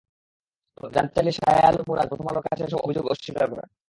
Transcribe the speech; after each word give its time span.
জানতে 0.91 1.13
চাইলে 1.15 1.31
শাহে 1.37 1.61
আলম 1.69 1.83
মুরাদ 1.87 2.07
প্রথম 2.11 2.27
আলোর 2.27 2.45
কাছে 2.47 2.63
এসব 2.63 2.79
অভিযোগ 2.85 3.05
অস্বীকার 3.13 3.45
করেন। 3.51 3.67